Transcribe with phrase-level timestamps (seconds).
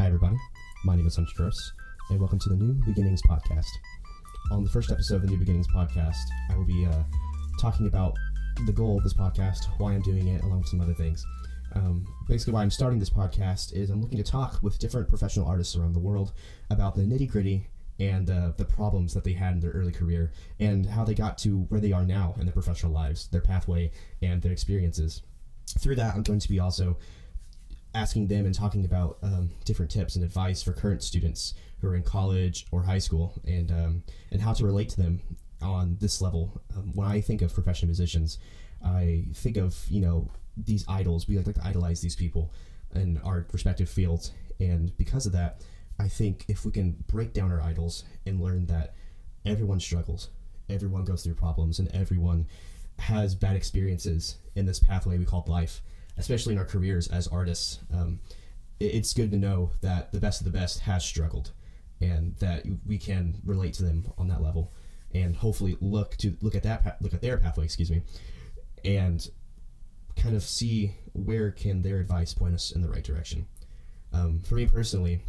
[0.00, 0.38] Hi, everybody.
[0.82, 1.72] My name is Hunter Gross,
[2.08, 3.68] and welcome to the New Beginnings podcast.
[4.50, 6.16] On the first episode of the New Beginnings podcast,
[6.50, 7.02] I will be uh,
[7.60, 8.16] talking about
[8.64, 11.22] the goal of this podcast, why I'm doing it, along with some other things.
[11.74, 15.46] Um, basically, why I'm starting this podcast is I'm looking to talk with different professional
[15.46, 16.32] artists around the world
[16.70, 17.66] about the nitty gritty
[17.98, 21.36] and uh, the problems that they had in their early career and how they got
[21.38, 23.90] to where they are now in their professional lives, their pathway,
[24.22, 25.20] and their experiences.
[25.78, 26.96] Through that, I'm going to be also
[27.94, 31.94] asking them and talking about um, different tips and advice for current students who are
[31.94, 35.20] in college or high school and um, and how to relate to them
[35.62, 36.60] on this level.
[36.76, 38.38] Um, when I think of professional musicians,
[38.84, 41.28] I think of you know these idols.
[41.28, 42.52] We like, like to idolize these people
[42.94, 45.64] in our respective fields, and because of that,
[45.98, 48.94] I think if we can break down our idols and learn that
[49.44, 50.28] everyone struggles,
[50.68, 52.46] everyone goes through problems, and everyone
[52.98, 55.80] has bad experiences in this pathway we call life
[56.20, 58.20] especially in our careers as artists, um,
[58.78, 61.52] it's good to know that the best of the best has struggled,
[62.00, 64.72] and that we can relate to them on that level,
[65.12, 68.02] and hopefully look to look at that look at their pathway, excuse me,
[68.84, 69.28] and
[70.16, 73.46] kind of see where can their advice point us in the right direction.
[74.12, 75.20] Um, for me personally,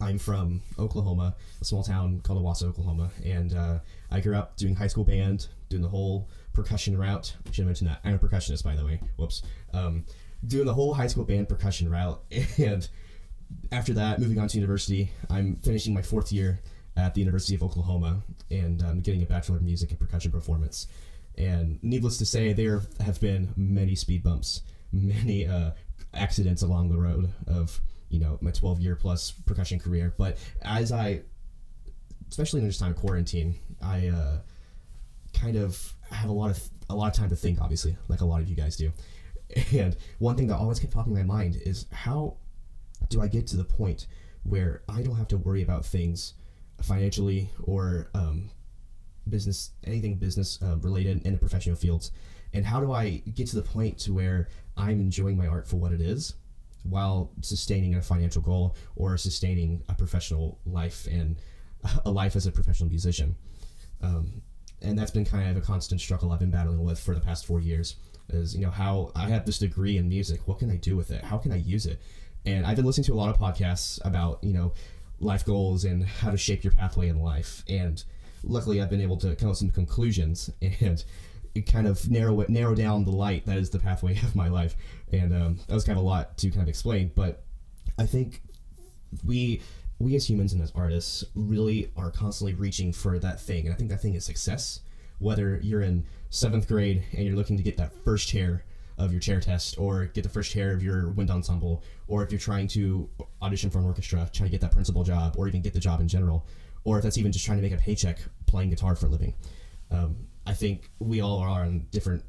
[0.00, 3.78] I'm from Oklahoma, a small town called Owasso, Oklahoma, and uh,
[4.10, 7.34] I grew up doing high school band, doing the whole percussion route.
[7.46, 8.00] I should have mentioned that.
[8.04, 9.00] I'm a percussionist, by the way.
[9.16, 9.42] Whoops.
[9.72, 10.04] Um,
[10.46, 12.22] doing the whole high school band percussion route,
[12.58, 12.88] and
[13.72, 16.60] after that, moving on to university, I'm finishing my fourth year
[16.96, 20.86] at the University of Oklahoma, and I'm getting a bachelor of music and percussion performance.
[21.38, 25.70] And needless to say, there have been many speed bumps, many uh,
[26.14, 30.14] accidents along the road of you know my 12 year plus percussion career.
[30.16, 31.22] But as I,
[32.28, 34.38] especially in this time of quarantine, I uh,
[35.32, 37.60] kind of have a lot of a lot of time to think.
[37.60, 38.92] Obviously, like a lot of you guys do.
[39.72, 42.36] And one thing that always kept popping in my mind is how
[43.08, 44.06] do I get to the point
[44.42, 46.34] where I don't have to worry about things
[46.82, 48.50] financially or um,
[49.28, 52.12] business, anything business uh, related in the professional fields?
[52.52, 55.76] And how do I get to the point to where I'm enjoying my art for
[55.76, 56.34] what it is
[56.82, 61.36] while sustaining a financial goal or sustaining a professional life and
[62.04, 63.36] a life as a professional musician?
[64.02, 64.42] Um,
[64.82, 67.46] and that's been kind of a constant struggle I've been battling with for the past
[67.46, 67.96] four years
[68.34, 70.40] is you know how I have this degree in music.
[70.46, 71.22] What can I do with it?
[71.24, 72.00] How can I use it?
[72.46, 74.72] And I've been listening to a lot of podcasts about you know
[75.20, 77.62] life goals and how to shape your pathway in life.
[77.68, 78.02] And
[78.42, 81.04] luckily, I've been able to come to some conclusions and
[81.66, 84.76] kind of narrow it, narrow down the light that is the pathway of my life.
[85.12, 87.42] And um, that was kind of a lot to kind of explain, but
[87.98, 88.42] I think
[89.24, 89.60] we
[89.98, 93.76] we as humans and as artists really are constantly reaching for that thing, and I
[93.76, 94.80] think that thing is success
[95.20, 98.64] whether you're in seventh grade and you're looking to get that first chair
[98.98, 102.30] of your chair test or get the first chair of your wind ensemble or if
[102.30, 103.08] you're trying to
[103.40, 106.00] audition for an orchestra trying to get that principal job or even get the job
[106.00, 106.46] in general
[106.84, 109.34] or if that's even just trying to make a paycheck playing guitar for a living.
[109.90, 110.16] Um,
[110.46, 112.22] i think we all are on different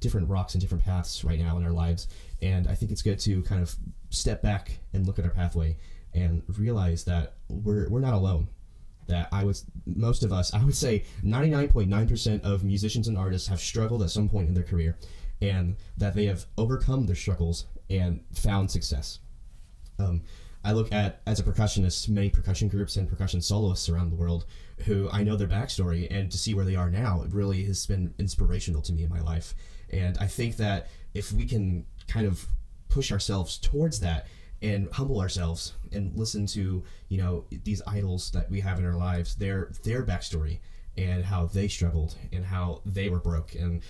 [0.00, 2.08] different rocks and different paths right now in our lives
[2.40, 3.74] and i think it's good to kind of
[4.10, 5.76] step back and look at our pathway
[6.14, 8.48] and realize that we're, we're not alone
[9.12, 13.60] that I was most of us, I would say 99.9% of musicians and artists have
[13.60, 14.96] struggled at some point in their career
[15.40, 19.18] and that they have overcome their struggles and found success.
[19.98, 20.22] Um,
[20.64, 24.46] I look at, as a percussionist, many percussion groups and percussion soloists around the world
[24.84, 27.86] who I know their backstory, and to see where they are now, it really has
[27.86, 29.54] been inspirational to me in my life.
[29.90, 32.46] And I think that if we can kind of
[32.88, 34.26] push ourselves towards that
[34.62, 38.94] and humble ourselves and listen to you know these idols that we have in our
[38.94, 40.58] lives their their backstory
[40.96, 43.82] and how they struggled and how they were broke and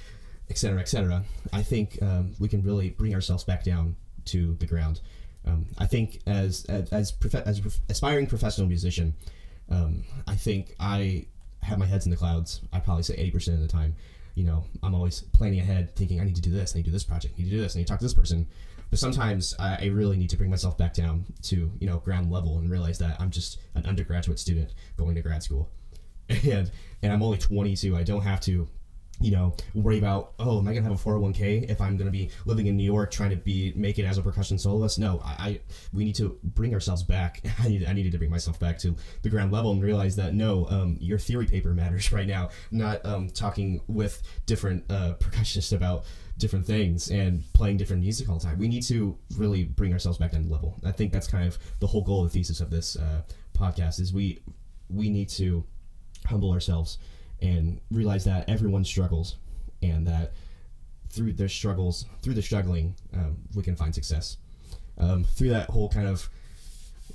[0.51, 1.23] etc etc
[1.53, 5.01] i think um, we can really bring ourselves back down to the ground.
[5.47, 9.15] Um, i think as as as, prof- as aspiring professional musician
[9.71, 11.27] um, i think i
[11.63, 12.61] have my heads in the clouds.
[12.73, 13.95] I probably say 80% of the time.
[14.35, 16.89] You know i'm always planning ahead thinking i need to do this i need to
[16.89, 18.47] do this project i need to do this i need to talk to this person
[18.93, 22.31] but sometimes I, I really need to bring myself back down to you know ground
[22.31, 25.71] level and realize that I'm just an undergraduate student going to grad school,
[26.29, 26.71] and
[27.03, 27.97] and I'm only 22.
[27.97, 28.69] I don't have to
[29.23, 32.31] you know, worry about oh, am I gonna have a 401k if I'm gonna be
[32.45, 34.99] living in New York trying to be make it as a percussion soloist?
[34.99, 35.61] No, I, I
[35.93, 37.43] we need to bring ourselves back.
[37.61, 40.35] I need I needed to bring myself back to the ground level and realize that
[40.35, 42.51] no, um, your theory paper matters right now.
[42.71, 46.05] Not um, talking with different uh, percussionists about
[46.39, 48.59] different things and playing different music all the time.
[48.59, 50.77] We need to really bring ourselves back down to level.
[50.85, 53.23] I think that's kind of the whole goal, the thesis of this uh,
[53.57, 54.41] podcast is we
[54.89, 55.65] we need to
[56.27, 56.99] humble ourselves
[57.43, 59.37] and realize that everyone struggles
[59.83, 60.33] and that
[61.11, 64.39] through their struggles, through the struggling, um, we can find success.
[64.97, 66.31] Um, through that whole kind of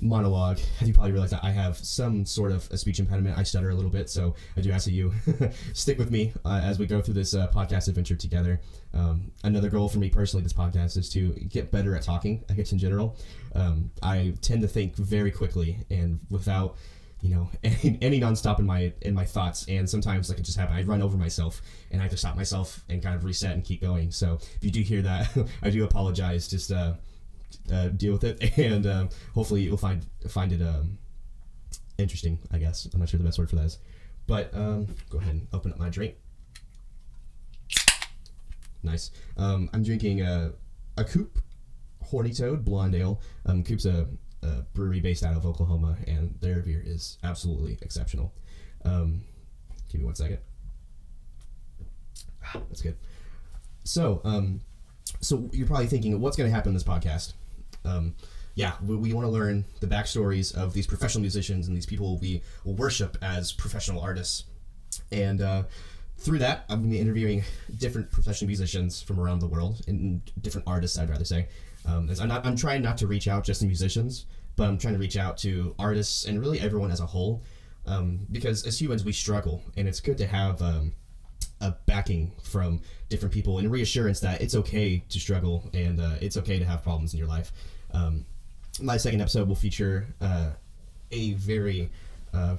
[0.00, 3.36] monologue, you probably realize that I have some sort of a speech impediment.
[3.36, 5.12] I stutter a little bit, so I do ask that you
[5.72, 8.60] stick with me uh, as we go through this uh, podcast adventure together.
[8.94, 12.44] Um, another goal for me personally, this podcast is to get better at talking.
[12.48, 13.16] I guess in general,
[13.54, 16.76] um, I tend to think very quickly and without
[17.20, 19.66] you know any, any nonstop in my in my thoughts.
[19.68, 22.36] And sometimes like it just happen i run over myself and i have to stop
[22.36, 24.10] myself and kind of reset and keep going.
[24.10, 25.28] So if you do hear that
[25.62, 26.48] i do apologize.
[26.48, 26.94] Just uh,
[27.72, 28.58] uh deal with it.
[28.58, 30.98] And um, hopefully you'll find find it um
[31.96, 32.88] interesting i guess.
[32.92, 33.78] I'm not sure the best word for that is.
[34.26, 36.14] But um go ahead and open up my drink.
[38.82, 39.10] Nice.
[39.36, 40.52] Um i'm drinking a
[40.96, 41.38] a coop
[42.04, 43.20] horny toad blonde ale.
[43.44, 44.06] Um coop's a
[44.42, 48.32] a brewery based out of Oklahoma, and their beer is absolutely exceptional.
[48.84, 49.22] Um,
[49.90, 50.38] give me one second.
[52.44, 52.96] Ah, that's good.
[53.84, 54.60] So, um,
[55.20, 57.32] so you're probably thinking, what's going to happen in this podcast?
[57.84, 58.14] Um,
[58.54, 62.18] yeah, we, we want to learn the backstories of these professional musicians and these people
[62.18, 64.44] we worship as professional artists.
[65.12, 65.62] And uh,
[66.18, 67.44] through that, I'm going to be interviewing
[67.76, 71.48] different professional musicians from around the world and different artists, I'd rather say.
[71.88, 74.26] Um, I'm, I'm trying not to reach out just to musicians,
[74.56, 77.42] but I'm trying to reach out to artists and really everyone as a whole.
[77.86, 80.92] Um, because as humans, we struggle, and it's good to have um,
[81.60, 86.36] a backing from different people and reassurance that it's okay to struggle and uh, it's
[86.36, 87.50] okay to have problems in your life.
[87.92, 88.26] Um,
[88.80, 90.50] my second episode will feature uh,
[91.10, 91.90] a very
[92.34, 92.56] uh,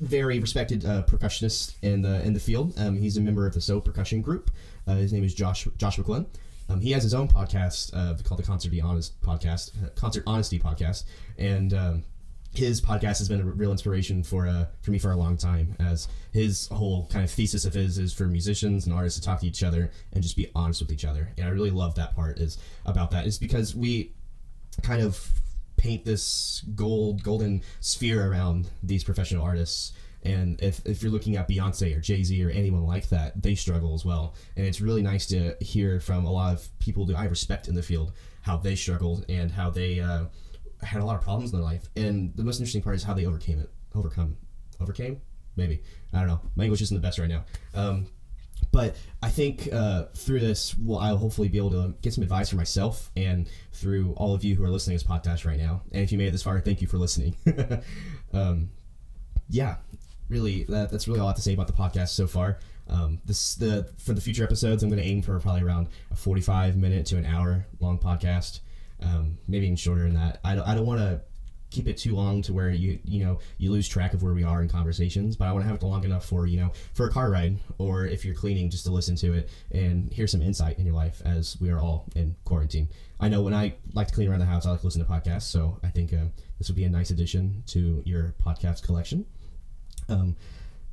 [0.00, 2.74] very respected uh, percussionist in the in the field.
[2.78, 4.50] Um, he's a member of the So Percussion Group.
[4.86, 6.26] Uh, his name is Josh Josh McClellan.
[6.68, 10.24] Um, he has his own podcast uh, called the Concert Be Honest podcast, uh, Concert
[10.26, 11.04] Honesty podcast,
[11.38, 12.04] and um,
[12.54, 15.76] his podcast has been a real inspiration for uh, for me for a long time.
[15.78, 19.40] As his whole kind of thesis of his is for musicians and artists to talk
[19.40, 21.32] to each other and just be honest with each other.
[21.36, 23.26] And I really love that part is about that.
[23.26, 24.12] Is because we
[24.82, 25.30] kind of
[25.76, 29.92] paint this gold golden sphere around these professional artists
[30.24, 33.54] and if, if you're looking at Beyonce or Jay Z or anyone like that, they
[33.54, 34.34] struggle as well.
[34.56, 37.74] And it's really nice to hear from a lot of people that I respect in
[37.74, 38.12] the field
[38.42, 40.24] how they struggled and how they uh,
[40.82, 41.88] had a lot of problems in their life.
[41.96, 43.70] And the most interesting part is how they overcame it.
[43.94, 44.36] Overcome.
[44.80, 45.20] Overcame?
[45.56, 45.82] Maybe.
[46.12, 46.40] I don't know.
[46.56, 47.44] My English isn't the best right now.
[47.74, 48.06] Um,
[48.72, 52.50] but I think uh, through this, well, I'll hopefully be able to get some advice
[52.50, 55.82] for myself and through all of you who are listening to this podcast right now.
[55.92, 57.36] And if you made it this far, thank you for listening.
[58.32, 58.70] um,
[59.48, 59.76] yeah,
[60.28, 62.58] really that, that's really all I have to say about the podcast so far.
[62.88, 66.16] Um, this the for the future episodes, I'm going to aim for probably around a
[66.16, 68.60] 45 minute to an hour long podcast,
[69.02, 70.40] um, maybe even shorter than that.
[70.44, 71.20] I don't, I don't want to
[71.74, 74.44] keep it too long to where you you know you lose track of where we
[74.44, 77.08] are in conversations but i want to have it long enough for you know for
[77.08, 80.40] a car ride or if you're cleaning just to listen to it and hear some
[80.40, 82.88] insight in your life as we are all in quarantine
[83.18, 85.10] i know when i like to clean around the house i like to listen to
[85.10, 86.26] podcasts so i think uh,
[86.58, 89.26] this would be a nice addition to your podcast collection
[90.08, 90.36] um,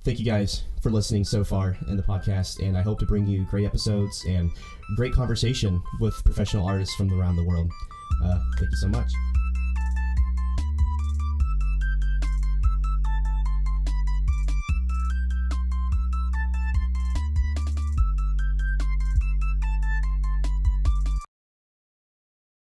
[0.04, 3.28] thank you guys for listening so far in the podcast, and I hope to bring
[3.28, 4.52] you great episodes and
[4.96, 7.72] great conversation with professional artists from around the world.
[8.24, 9.12] Uh, thank you so much.